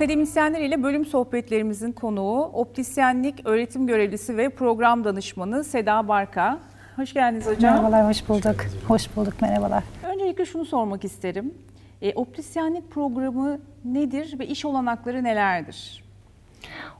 Akademisyenler 0.00 0.60
ile 0.60 0.82
bölüm 0.82 1.04
sohbetlerimizin 1.06 1.92
konuğu 1.92 2.42
optisyenlik 2.44 3.46
öğretim 3.46 3.86
görevlisi 3.86 4.36
ve 4.36 4.48
program 4.48 5.04
danışmanı 5.04 5.64
Seda 5.64 6.08
Barka. 6.08 6.58
Hoş 6.96 7.12
geldiniz 7.12 7.46
hocam. 7.46 7.74
Merhabalar, 7.74 8.08
hoş 8.08 8.28
bulduk. 8.28 8.56
Hoş 8.88 9.16
bulduk, 9.16 9.42
merhabalar. 9.42 9.84
Öncelikle 10.12 10.44
şunu 10.44 10.64
sormak 10.64 11.04
isterim. 11.04 11.54
E, 12.02 12.12
optisyenlik 12.12 12.90
programı 12.90 13.58
nedir 13.84 14.38
ve 14.38 14.46
iş 14.46 14.64
olanakları 14.64 15.24
nelerdir? 15.24 16.04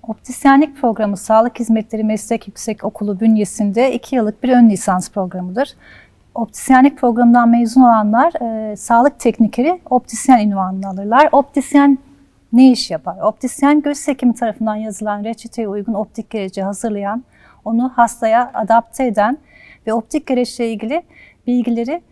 Optisyenlik 0.02 0.76
programı 0.76 1.16
Sağlık 1.16 1.58
Hizmetleri 1.58 2.04
Meslek 2.04 2.46
Yüksek 2.46 2.84
Okulu 2.84 3.20
bünyesinde 3.20 3.92
2 3.94 4.16
yıllık 4.16 4.42
bir 4.42 4.48
ön 4.48 4.70
lisans 4.70 5.10
programıdır. 5.10 5.76
Optisyenlik 6.34 6.98
programından 6.98 7.48
mezun 7.48 7.80
olanlar 7.80 8.32
e, 8.42 8.76
sağlık 8.76 9.18
teknikeri 9.20 9.80
optisyen 9.90 10.48
ünvanını 10.48 10.88
alırlar. 10.88 11.28
Optisyen 11.32 11.98
ne 12.52 12.70
iş 12.70 12.90
yapar? 12.90 13.18
Optisyen 13.18 13.82
göz 13.82 14.08
hekimi 14.08 14.34
tarafından 14.34 14.76
yazılan 14.76 15.24
reçeteye 15.24 15.68
uygun 15.68 15.94
optik 15.94 16.30
gereci 16.30 16.62
hazırlayan, 16.62 17.24
onu 17.64 17.88
hastaya 17.88 18.50
adapte 18.54 19.06
eden 19.06 19.38
ve 19.86 19.92
optik 19.92 20.26
gereçle 20.26 20.72
ilgili 20.72 21.02
bilgileri 21.46 22.02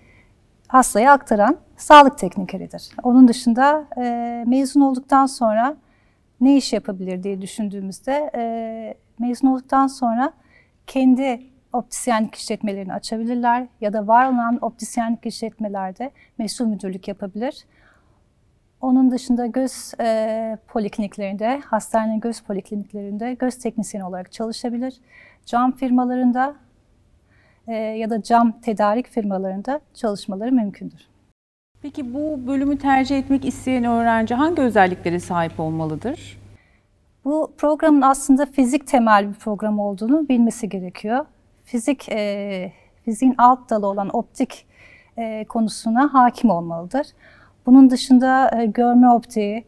hastaya 0.69 1.13
aktaran 1.13 1.57
sağlık 1.77 2.19
teknikeridir. 2.19 2.89
Onun 3.03 3.29
dışında 3.29 3.87
e, 4.03 4.45
mezun 4.47 4.81
olduktan 4.81 5.27
sonra 5.27 5.77
ne 6.41 6.57
iş 6.57 6.73
yapabilir 6.73 7.23
diye 7.23 7.41
düşündüğümüzde 7.41 8.31
e, 8.35 8.95
mezun 9.19 9.49
olduktan 9.49 9.87
sonra 9.87 10.33
kendi 10.87 11.43
optisyenlik 11.73 12.35
işletmelerini 12.35 12.93
açabilirler 12.93 13.67
ya 13.81 13.93
da 13.93 14.07
var 14.07 14.33
olan 14.33 14.59
optisyenlik 14.63 15.27
işletmelerde 15.27 16.11
mesul 16.39 16.67
müdürlük 16.67 17.09
yapabilir. 17.09 17.65
Onun 18.81 19.11
dışında 19.11 19.47
göz 19.47 19.95
e, 20.01 20.59
polikliniklerinde, 20.69 21.61
hastane 21.67 22.19
göz 22.19 22.41
polikliniklerinde 22.41 23.35
göz 23.35 23.59
teknisyeni 23.59 24.05
olarak 24.05 24.33
çalışabilir. 24.33 24.95
Cam 25.47 25.73
firmalarında 25.73 26.55
e, 27.67 27.75
ya 27.75 28.11
da 28.11 28.23
cam 28.23 28.61
tedarik 28.61 29.09
firmalarında 29.09 29.81
çalışmaları 29.95 30.53
mümkündür. 30.53 31.09
Peki 31.83 32.15
bu 32.15 32.47
bölümü 32.47 32.79
tercih 32.79 33.19
etmek 33.19 33.45
isteyen 33.45 33.85
öğrenci 33.85 34.35
hangi 34.35 34.63
özelliklere 34.63 35.21
sahip 35.21 35.61
olmalıdır? 35.61 36.39
Bu 37.25 37.53
programın 37.57 38.03
aslında 38.03 38.47
fizik 38.47 38.87
temel 38.87 39.29
bir 39.29 39.35
program 39.35 39.79
olduğunu 39.79 40.29
bilmesi 40.29 40.69
gerekiyor. 40.69 41.27
Fizik, 41.65 42.09
e, 42.09 42.73
fiziğin 43.05 43.35
alt 43.39 43.71
dalı 43.71 43.87
olan 43.87 44.17
optik 44.17 44.67
e, 45.17 45.45
konusuna 45.45 46.15
hakim 46.15 46.51
olmalıdır. 46.51 47.07
Bunun 47.69 47.91
dışında 47.91 48.61
e, 48.61 48.67
görme 48.67 49.11
optiği, 49.11 49.65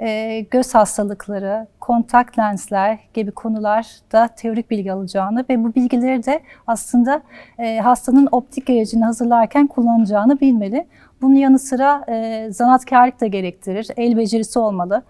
e, 0.00 0.40
göz 0.50 0.74
hastalıkları, 0.74 1.66
kontak 1.80 2.38
lensler 2.38 2.98
gibi 3.14 3.30
konularda 3.30 4.28
teorik 4.36 4.70
bilgi 4.70 4.92
alacağını 4.92 5.44
ve 5.50 5.64
bu 5.64 5.74
bilgileri 5.74 6.26
de 6.26 6.40
aslında 6.66 7.22
e, 7.58 7.78
hastanın 7.78 8.28
optik 8.32 8.66
gerecini 8.66 9.04
hazırlarken 9.04 9.66
kullanacağını 9.66 10.40
bilmeli. 10.40 10.86
Bunun 11.22 11.34
yanı 11.34 11.58
sıra 11.58 12.04
e, 12.08 12.48
zanatkarlık 12.50 13.20
da 13.20 13.26
gerektirir, 13.26 13.88
el 13.96 14.16
becerisi 14.16 14.58
olmalı 14.58 15.02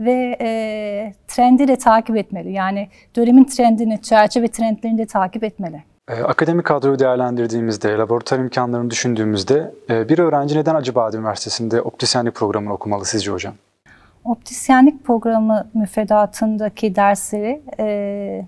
ve 0.00 0.36
e, 0.40 1.12
trendi 1.28 1.68
de 1.68 1.76
takip 1.76 2.16
etmeli. 2.16 2.52
Yani 2.52 2.88
dönemin 3.16 3.44
trendini, 3.44 4.02
çerçeve 4.02 4.48
trendlerini 4.48 4.98
de 4.98 5.06
takip 5.06 5.44
etmeli. 5.44 5.93
E, 6.08 6.22
akademik 6.22 6.66
kadroyu 6.66 6.98
değerlendirdiğimizde, 6.98 7.96
laboratuvar 7.96 8.40
imkanlarını 8.40 8.90
düşündüğümüzde 8.90 9.74
e, 9.90 10.08
bir 10.08 10.18
öğrenci 10.18 10.56
neden 10.56 10.74
Acıbadem 10.74 11.20
Üniversitesi'nde 11.20 11.82
optisyenlik 11.82 12.34
programını 12.34 12.72
okumalı 12.72 13.04
sizce 13.04 13.30
hocam? 13.30 13.54
Optisyenlik 14.24 15.04
programı 15.04 15.66
müfredatındaki 15.74 16.96
dersleri 16.96 17.62
e, 17.78 18.46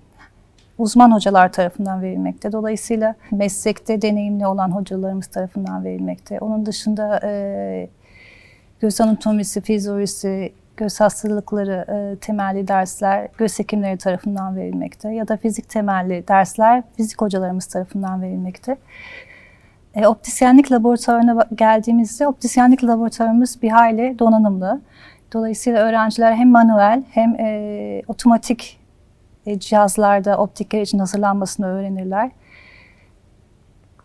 uzman 0.79 1.13
hocalar 1.13 1.53
tarafından 1.53 2.03
verilmekte. 2.03 2.53
Dolayısıyla 2.53 3.15
meslekte 3.31 4.03
deneyimli 4.03 4.47
olan 4.47 4.71
hocalarımız 4.71 5.27
tarafından 5.27 5.85
verilmekte. 5.85 6.39
Onun 6.41 6.67
dışında 6.67 7.21
e, 7.25 7.89
göz 8.81 9.01
anatomisi, 9.01 9.61
fizyolojisi, 9.61 10.53
göz 10.77 11.01
hastalıkları 11.01 11.85
e, 11.89 12.19
temelli 12.19 12.69
dersler 12.69 13.29
göz 13.39 13.59
hekimleri 13.59 13.99
tarafından 13.99 14.57
verilmekte 14.57 15.11
ya 15.15 15.29
da 15.29 15.37
fizik 15.37 15.69
temelli 15.69 16.29
dersler 16.29 16.83
fizik 16.97 17.21
hocalarımız 17.21 17.67
tarafından 17.67 18.23
verilmekte. 18.23 18.77
E, 19.95 20.07
optisyenlik 20.07 20.73
laboratuvarına 20.73 21.47
geldiğimizde 21.55 22.29
optisyenlik 22.29 22.85
laboratuvarımız 22.85 23.63
bir 23.63 23.71
hayli 23.71 24.19
donanımlı. 24.19 24.81
Dolayısıyla 25.33 25.81
öğrenciler 25.81 26.33
hem 26.33 26.51
manuel 26.51 27.03
hem 27.11 27.35
e, 27.41 28.03
otomatik 28.09 28.81
e, 29.47 29.59
cihazlarda 29.59 30.39
optik 30.39 30.71
gerecin 30.71 30.99
hazırlanmasını 30.99 31.67
öğrenirler. 31.67 32.31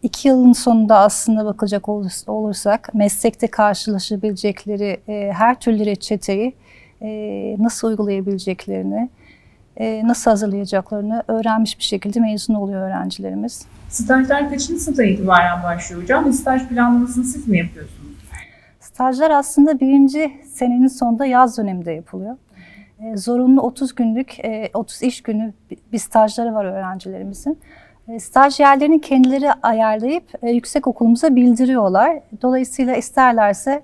İki 0.03 0.28
yılın 0.28 0.53
sonunda 0.53 0.97
aslında 1.00 1.45
bakacak 1.45 1.89
olursak 2.28 2.94
meslekte 2.94 3.47
karşılaşabilecekleri 3.47 5.00
e, 5.07 5.31
her 5.34 5.59
türlü 5.59 5.85
reçeteyi 5.85 6.56
e, 7.01 7.09
nasıl 7.59 7.88
uygulayabileceklerini, 7.88 9.09
e, 9.78 10.07
nasıl 10.07 10.31
hazırlayacaklarını 10.31 11.23
öğrenmiş 11.28 11.78
bir 11.78 11.84
şekilde 11.84 12.19
mezun 12.19 12.53
oluyor 12.53 12.81
öğrencilerimiz. 12.81 13.66
Stajlar 13.90 14.50
kaçıncı 14.50 14.81
sınıfta 14.81 15.03
itibaren 15.03 15.63
başlıyor 15.63 16.01
hocam? 16.01 16.34
Staj 16.34 16.67
planlamasını 16.67 17.23
siz 17.23 17.47
mi 17.47 17.57
yapıyorsunuz? 17.57 18.11
Stajlar 18.79 19.31
aslında 19.31 19.79
birinci 19.79 20.31
senenin 20.53 20.88
sonunda 20.88 21.25
yaz 21.25 21.57
döneminde 21.57 21.91
yapılıyor. 21.91 22.38
E, 23.00 23.17
zorunlu 23.17 23.61
30 23.61 23.95
günlük, 23.95 24.40
e, 24.45 24.69
30 24.73 25.01
iş 25.01 25.23
günü 25.23 25.53
bir 25.94 25.97
stajları 25.97 26.53
var 26.53 26.66
öğrencilerimizin. 26.66 27.59
E, 28.07 28.19
staj 28.19 28.59
yerlerini 28.59 29.01
kendileri 29.01 29.51
ayarlayıp 29.53 30.23
e, 30.44 30.50
yüksek 30.50 30.88
okulumuza 30.88 31.35
bildiriyorlar. 31.35 32.19
Dolayısıyla 32.41 32.95
isterlerse 32.95 33.84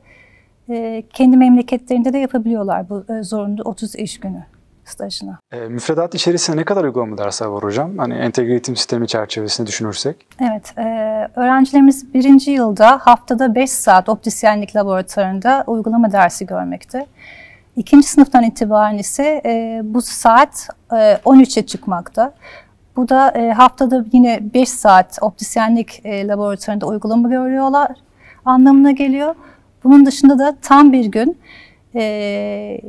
e, 0.70 1.04
kendi 1.14 1.38
memleketlerinde 1.38 2.14
de 2.14 2.18
yapabiliyorlar 2.18 2.90
bu 2.90 3.06
zorunlu 3.24 3.62
30 3.64 3.96
iş 3.96 4.20
günü 4.20 4.44
stajına. 4.86 5.40
E, 5.52 5.60
müfredat 5.60 6.16
içerisinde 6.16 6.58
ne 6.58 6.64
kadar 6.64 6.84
uygulama 6.84 7.18
dersler 7.18 7.48
var 7.48 7.64
hocam? 7.64 7.98
Hani 7.98 8.14
entegre 8.14 8.52
eğitim 8.52 8.76
sistemi 8.76 9.08
çerçevesinde 9.08 9.68
düşünürsek. 9.68 10.28
Evet, 10.52 10.78
e, 10.78 10.84
öğrencilerimiz 11.36 12.14
birinci 12.14 12.52
yılda 12.52 12.98
haftada 12.98 13.56
5 13.56 13.72
saat 13.72 14.10
optisyenlik 14.10 14.76
laboratuvarında 14.76 15.64
uygulama 15.68 16.12
dersi 16.12 16.46
görmekte. 16.46 17.06
İkinci 17.76 18.08
sınıftan 18.08 18.44
itibaren 18.44 18.98
ise 18.98 19.42
e, 19.46 19.82
bu 19.84 20.02
saat 20.02 20.70
e, 20.92 20.96
13'e 20.96 21.66
çıkmakta. 21.66 22.34
Bu 22.98 23.10
da 23.10 23.32
e, 23.32 23.52
haftada 23.52 24.06
yine 24.14 24.40
5 24.54 24.70
saat 24.70 25.18
optisyenlik 25.22 26.06
e, 26.06 26.28
laboratuvarında 26.28 26.86
uygulama 26.86 27.30
görüyorlar 27.30 27.92
anlamına 28.46 28.92
geliyor. 28.92 29.36
Bunun 29.84 30.06
dışında 30.06 30.40
da 30.40 30.58
tam 30.62 30.94
bir 30.94 31.06
gün 31.06 31.38
e, 31.96 32.82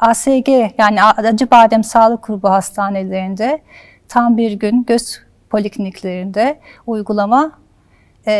ASG 0.00 0.48
yani 0.78 1.02
Acıbadem 1.02 1.84
Sağlık 1.84 2.26
Grubu 2.26 2.50
hastanelerinde 2.50 3.62
tam 4.08 4.36
bir 4.36 4.52
gün 4.52 4.84
göz 4.84 5.20
polikliniklerinde 5.50 6.60
uygulama 6.86 7.52
e, 8.26 8.32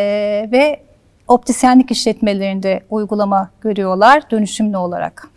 ve 0.52 0.80
optisyenlik 1.28 1.90
işletmelerinde 1.90 2.80
uygulama 2.90 3.50
görüyorlar 3.60 4.30
dönüşümlü 4.30 4.76
olarak. 4.76 5.28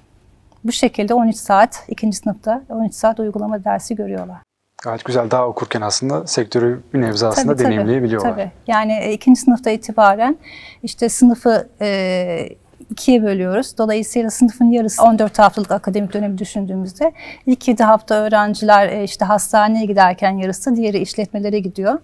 Bu 0.63 0.71
şekilde 0.71 1.13
13 1.13 1.35
saat, 1.35 1.83
ikinci 1.87 2.17
sınıfta 2.17 2.61
13 2.69 2.93
saat 2.93 3.19
uygulama 3.19 3.63
dersi 3.63 3.95
görüyorlar. 3.95 4.48
Gayet 4.83 5.05
güzel. 5.05 5.31
Daha 5.31 5.47
okurken 5.47 5.81
aslında 5.81 6.27
sektörü 6.27 6.83
bir 6.93 7.01
nebze 7.01 7.27
aslında 7.27 7.55
tabii, 7.55 7.65
deneyimleyebiliyorlar. 7.65 8.31
Tabii. 8.31 8.51
Yani 8.67 8.93
e, 8.93 9.13
ikinci 9.13 9.41
sınıfta 9.41 9.69
itibaren 9.69 10.37
işte 10.83 11.09
sınıfı 11.09 11.69
e, 11.81 12.49
ikiye 12.89 13.23
bölüyoruz. 13.23 13.77
Dolayısıyla 13.77 14.29
sınıfın 14.29 14.65
yarısı 14.65 15.03
14 15.03 15.39
haftalık 15.39 15.71
akademik 15.71 16.13
dönemi 16.13 16.37
düşündüğümüzde 16.37 17.11
ilk 17.45 17.67
7 17.67 17.83
hafta 17.83 18.15
öğrenciler 18.15 18.89
e, 18.89 19.03
işte 19.03 19.25
hastaneye 19.25 19.85
giderken 19.85 20.37
yarısı 20.37 20.75
diğeri 20.75 20.97
işletmelere 20.97 21.59
gidiyor. 21.59 21.99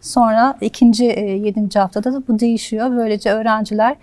Sonra 0.00 0.58
ikinci 0.60 1.06
e, 1.06 1.30
7. 1.30 1.78
haftada 1.78 2.12
da 2.12 2.22
bu 2.28 2.38
değişiyor. 2.38 2.90
Böylece 2.96 3.32
öğrenciler 3.32 3.96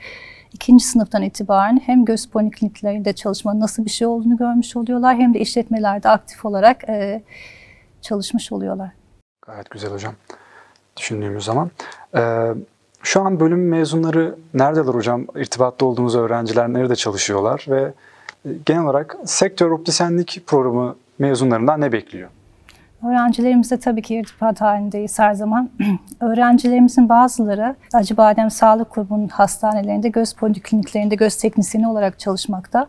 ikinci 0.53 0.85
sınıftan 0.85 1.21
itibaren 1.21 1.81
hem 1.85 2.05
göz 2.05 2.25
polikliniklerinde 2.25 3.13
çalışmanın 3.13 3.59
nasıl 3.59 3.85
bir 3.85 3.89
şey 3.89 4.07
olduğunu 4.07 4.37
görmüş 4.37 4.75
oluyorlar 4.75 5.17
hem 5.17 5.33
de 5.33 5.39
işletmelerde 5.39 6.09
aktif 6.09 6.45
olarak 6.45 6.89
e, 6.89 7.21
çalışmış 8.01 8.51
oluyorlar. 8.51 8.89
Gayet 9.45 9.69
güzel 9.69 9.91
hocam. 9.91 10.13
Düşündüğümüz 10.97 11.45
zaman. 11.45 11.71
Ee, 12.15 12.53
şu 13.03 13.21
an 13.21 13.39
bölüm 13.39 13.69
mezunları 13.69 14.35
neredeler 14.53 14.93
hocam? 14.93 15.25
İrtibatta 15.35 15.85
olduğunuz 15.85 16.15
öğrenciler 16.15 16.73
nerede 16.73 16.95
çalışıyorlar? 16.95 17.65
Ve 17.69 17.93
e, 18.45 18.49
genel 18.65 18.83
olarak 18.83 19.17
sektör 19.25 19.71
optisyenlik 19.71 20.43
programı 20.47 20.95
mezunlarından 21.19 21.81
ne 21.81 21.91
bekliyor? 21.91 22.29
Öğrencilerimizle 23.03 23.79
tabii 23.79 24.01
ki 24.01 24.15
irtibat 24.15 24.61
halindeyiz 24.61 25.19
her 25.19 25.33
zaman. 25.33 25.69
Öğrencilerimizin 26.19 27.09
bazıları 27.09 27.75
Acıbadem 27.93 28.51
Sağlık 28.51 28.89
Kurumu'nun 28.89 29.27
hastanelerinde, 29.27 30.09
göz 30.09 30.33
polikliniklerinde 30.33 31.15
göz 31.15 31.35
teknisyeni 31.35 31.87
olarak 31.87 32.19
çalışmakta. 32.19 32.87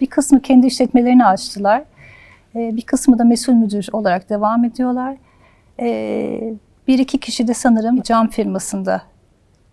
Bir 0.00 0.06
kısmı 0.06 0.42
kendi 0.42 0.66
işletmelerini 0.66 1.26
açtılar. 1.26 1.82
E, 2.56 2.76
bir 2.76 2.82
kısmı 2.82 3.18
da 3.18 3.24
mesul 3.24 3.52
müdür 3.52 3.88
olarak 3.92 4.30
devam 4.30 4.64
ediyorlar. 4.64 5.16
E, 5.80 6.54
bir 6.88 6.98
iki 6.98 7.20
kişi 7.20 7.48
de 7.48 7.54
sanırım 7.54 8.02
cam 8.02 8.28
firmasında 8.28 9.02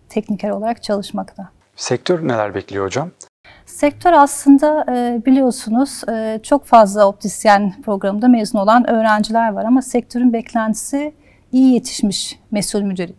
tekniker 0.08 0.50
olarak 0.50 0.82
çalışmakta. 0.82 1.48
Sektör 1.76 2.28
neler 2.28 2.54
bekliyor 2.54 2.84
hocam? 2.84 3.10
Sektör 3.66 4.12
aslında 4.12 4.84
e, 4.88 5.22
biliyorsunuz 5.26 6.02
e, 6.08 6.40
çok 6.42 6.64
fazla 6.64 7.06
optisyen 7.06 7.82
programında 7.82 8.28
mezun 8.28 8.58
olan 8.58 8.90
öğrenciler 8.90 9.52
var 9.52 9.64
ama 9.64 9.82
sektörün 9.82 10.32
beklentisi 10.32 11.12
iyi 11.52 11.74
yetişmiş 11.74 12.38
mesul 12.50 12.82
müdür 12.82 13.10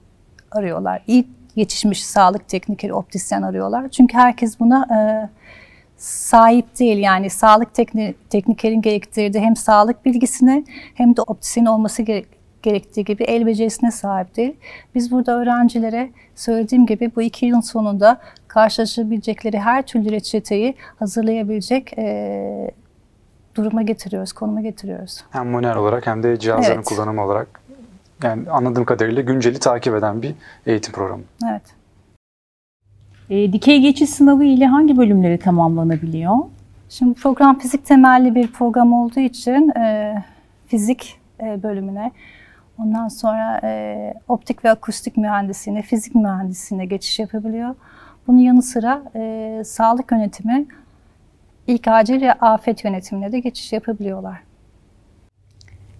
arıyorlar. 0.51 1.03
İyi 1.07 1.27
yetişmiş 1.55 2.05
sağlık 2.05 2.47
teknikeri, 2.47 2.93
optisyen 2.93 3.41
arıyorlar. 3.41 3.89
Çünkü 3.89 4.17
herkes 4.17 4.59
buna 4.59 4.87
e, 4.95 4.99
sahip 6.01 6.80
değil. 6.80 6.98
Yani 6.98 7.30
sağlık 7.30 7.74
tekni, 7.74 8.15
teknikerin 8.30 8.81
gerektirdiği 8.81 9.44
hem 9.44 9.56
sağlık 9.56 10.06
bilgisine 10.06 10.63
hem 10.95 11.18
de 11.18 11.21
optisyen 11.21 11.65
olması 11.65 12.01
gere- 12.01 12.25
gerektiği 12.63 13.06
gibi 13.06 13.24
el 13.24 13.45
becerisine 13.45 13.92
sahip 13.92 14.36
değil. 14.36 14.53
Biz 14.95 15.12
burada 15.12 15.39
öğrencilere 15.39 16.09
söylediğim 16.36 16.86
gibi 16.86 17.12
bu 17.15 17.21
iki 17.21 17.45
yılın 17.45 17.62
sonunda 17.62 18.19
karşılaşabilecekleri 18.48 19.59
her 19.59 19.81
türlü 19.81 20.12
reçeteyi 20.12 20.75
hazırlayabilecek 21.00 21.94
e, 21.98 22.71
duruma 23.56 23.81
getiriyoruz, 23.81 24.33
konuma 24.33 24.62
getiriyoruz. 24.62 25.24
Hem 25.31 25.48
manuel 25.48 25.75
olarak 25.77 26.07
hem 26.07 26.24
de 26.24 26.39
cihazların 26.39 26.75
Evet. 26.75 26.86
kullanımı 26.86 27.25
olarak 27.25 27.62
yani 28.24 28.50
anladığım 28.50 28.86
kadarıyla 28.86 29.21
günceli 29.21 29.59
takip 29.59 29.95
eden 29.95 30.21
bir 30.21 30.36
eğitim 30.65 30.94
programı. 30.94 31.24
Evet. 31.51 31.62
E, 33.31 33.53
dikey 33.53 33.81
geçiş 33.81 34.09
sınavı 34.09 34.43
ile 34.43 34.65
hangi 34.65 34.97
bölümleri 34.97 35.37
tamamlanabiliyor? 35.37 36.37
Şimdi 36.89 37.13
program 37.13 37.59
fizik 37.59 37.85
temelli 37.85 38.35
bir 38.35 38.47
program 38.47 38.93
olduğu 38.93 39.19
için 39.19 39.69
e, 39.69 40.15
fizik 40.67 41.19
e, 41.43 41.63
bölümüne, 41.63 42.11
ondan 42.77 43.07
sonra 43.07 43.59
e, 43.63 44.13
optik 44.27 44.65
ve 44.65 44.69
akustik 44.69 45.17
mühendisliğine, 45.17 45.81
fizik 45.81 46.15
mühendisliğine 46.15 46.85
geçiş 46.85 47.19
yapabiliyor. 47.19 47.75
Bunun 48.27 48.37
yanı 48.37 48.61
sıra 48.61 49.03
e, 49.15 49.61
sağlık 49.65 50.11
yönetimi, 50.11 50.65
ilk 51.67 51.87
acil 51.87 52.21
ve 52.21 52.33
afet 52.33 52.83
yönetimine 52.83 53.31
de 53.31 53.39
geçiş 53.39 53.73
yapabiliyorlar. 53.73 54.37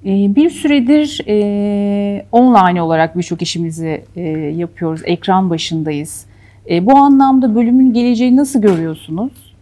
E, 0.06 0.36
bir 0.36 0.50
süredir 0.50 1.22
e, 1.28 2.26
online 2.32 2.82
olarak 2.82 3.18
birçok 3.18 3.42
işimizi 3.42 4.04
e, 4.16 4.22
yapıyoruz, 4.32 5.02
ekran 5.06 5.50
başındayız. 5.50 6.31
E, 6.72 6.86
bu 6.86 6.98
anlamda 6.98 7.56
bölümün 7.56 7.94
geleceğini 7.94 8.38
nasıl 8.38 8.62
görüyorsunuz? 8.62 9.56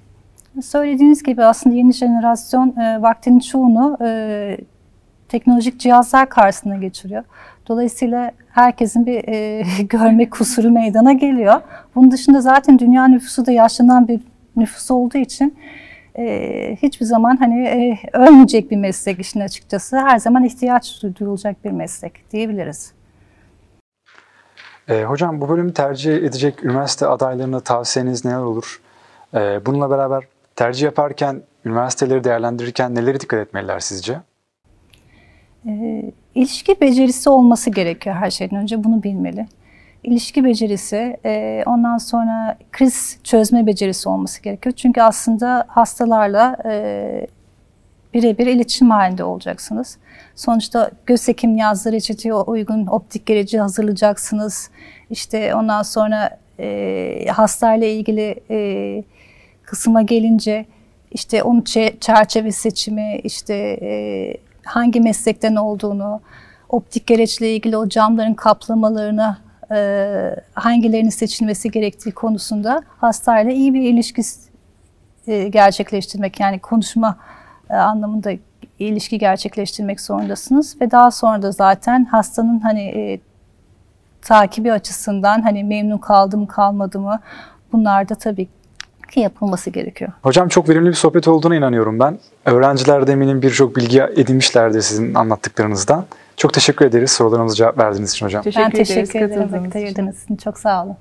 Söylediğiniz 0.61 1.23
gibi 1.23 1.43
aslında 1.43 1.75
yeni 1.75 1.93
jenerasyon 1.93 2.75
e, 2.77 3.01
vaktinin 3.01 3.39
çoğunu 3.39 3.97
e, 4.01 4.57
teknolojik 5.27 5.79
cihazlar 5.79 6.29
karşısına 6.29 6.75
geçiriyor. 6.75 7.23
Dolayısıyla 7.67 8.31
herkesin 8.49 9.05
bir 9.05 9.27
e, 9.27 9.63
görme 9.83 10.29
kusuru 10.29 10.71
meydana 10.71 11.13
geliyor. 11.13 11.61
Bunun 11.95 12.11
dışında 12.11 12.41
zaten 12.41 12.79
dünya 12.79 13.07
nüfusu 13.07 13.45
da 13.45 13.51
yaşlanan 13.51 14.07
bir 14.07 14.21
nüfus 14.55 14.91
olduğu 14.91 15.17
için 15.17 15.57
e, 16.17 16.77
hiçbir 16.81 17.05
zaman 17.05 17.37
hani 17.37 17.63
e, 17.63 17.99
ölmeyecek 18.13 18.71
bir 18.71 18.77
meslek 18.77 19.19
işin 19.19 19.39
açıkçası. 19.39 19.97
Her 19.97 20.19
zaman 20.19 20.43
ihtiyaç 20.43 21.03
duyulacak 21.19 21.65
bir 21.65 21.71
meslek 21.71 22.31
diyebiliriz. 22.31 22.98
Ee, 24.89 25.03
hocam 25.03 25.41
bu 25.41 25.49
bölümü 25.49 25.73
tercih 25.73 26.15
edecek 26.15 26.63
üniversite 26.63 27.07
adaylarına 27.07 27.59
tavsiyeniz 27.59 28.25
neler 28.25 28.37
olur? 28.37 28.81
Ee, 29.33 29.65
bununla 29.65 29.89
beraber 29.89 30.23
tercih 30.55 30.85
yaparken, 30.85 31.41
üniversiteleri 31.65 32.23
değerlendirirken 32.23 32.95
nelere 32.95 33.19
dikkat 33.19 33.39
etmeliler 33.39 33.79
sizce? 33.79 34.19
E, 35.67 36.03
ilişki 36.35 36.81
becerisi 36.81 37.29
olması 37.29 37.69
gerekiyor 37.69 38.15
her 38.15 38.29
şeyden 38.29 38.57
önce 38.61 38.83
bunu 38.83 39.03
bilmeli. 39.03 39.47
İlişki 40.03 40.43
becerisi, 40.43 41.17
e, 41.25 41.63
ondan 41.65 41.97
sonra 41.97 42.57
kriz 42.71 43.19
çözme 43.23 43.67
becerisi 43.67 44.09
olması 44.09 44.41
gerekiyor. 44.41 44.75
Çünkü 44.75 45.01
aslında 45.01 45.65
hastalarla 45.67 46.57
e, 46.65 47.27
birebir 48.13 48.47
iletişim 48.47 48.89
halinde 48.89 49.23
olacaksınız. 49.23 49.97
Sonuçta 50.35 50.91
göz 51.05 51.27
hekim 51.27 51.57
yazdığı 51.57 51.91
reçeteye 51.91 52.33
uygun 52.33 52.87
optik 52.87 53.25
gereci 53.25 53.59
hazırlayacaksınız. 53.59 54.69
İşte 55.09 55.55
ondan 55.55 55.83
sonra 55.83 56.39
e, 56.59 57.25
hastayla 57.31 57.87
ilgili 57.87 58.35
e, 58.49 59.03
kısma 59.63 60.01
gelince 60.01 60.65
işte 61.11 61.43
onun 61.43 61.61
çe- 61.61 61.99
çerçeve 61.99 62.51
seçimi, 62.51 63.19
işte 63.23 63.55
e, 63.81 64.33
hangi 64.63 65.01
meslekten 65.01 65.55
olduğunu, 65.55 66.21
optik 66.69 67.07
gereçle 67.07 67.55
ilgili 67.55 67.77
o 67.77 67.89
camların 67.89 68.33
kaplamalarını, 68.33 69.37
e, 69.71 70.35
hangilerinin 70.53 71.09
seçilmesi 71.09 71.71
gerektiği 71.71 72.11
konusunda 72.11 72.83
hastayla 72.97 73.51
iyi 73.51 73.73
bir 73.73 73.81
ilişki 73.81 74.21
e, 75.27 75.47
gerçekleştirmek 75.47 76.39
yani 76.39 76.59
konuşma 76.59 77.17
anlamında 77.69 78.31
ilişki 78.79 79.17
gerçekleştirmek 79.17 80.01
zorundasınız 80.01 80.81
ve 80.81 80.91
daha 80.91 81.11
sonra 81.11 81.41
da 81.41 81.51
zaten 81.51 82.05
hastanın 82.05 82.59
hani 82.59 82.81
e, 82.81 83.19
takibi 84.21 84.71
açısından 84.71 85.41
hani 85.41 85.63
memnun 85.63 85.97
kaldı 85.97 86.37
mı 86.37 86.47
kalmadı 86.47 86.99
mı 86.99 87.19
bunlar 87.73 88.09
da 88.09 88.15
tabii 88.15 88.47
ki 89.11 89.19
yapılması 89.19 89.69
gerekiyor. 89.69 90.11
Hocam 90.23 90.47
çok 90.47 90.69
verimli 90.69 90.89
bir 90.89 90.93
sohbet 90.93 91.27
olduğuna 91.27 91.55
inanıyorum 91.55 91.99
ben. 91.99 92.19
Öğrenciler 92.45 93.07
de 93.07 93.11
eminim 93.11 93.41
birçok 93.41 93.75
bilgi 93.75 94.01
edinmişlerdir 94.01 94.81
sizin 94.81 95.13
anlattıklarınızdan. 95.13 96.05
Çok 96.37 96.53
teşekkür 96.53 96.85
ederiz 96.85 97.11
sorularımıza 97.11 97.55
cevap 97.55 97.77
verdiğiniz 97.77 98.11
için 98.11 98.25
hocam. 98.25 98.43
Teşekkür 98.43 98.65
ben 98.65 98.69
ederiz 98.69 98.87
teşekkür 98.87 99.19
ederim 99.19 99.69
katıldığınız 99.69 100.23
için. 100.23 100.35
Çok 100.35 100.57
sağ 100.57 100.83
olun. 100.83 100.95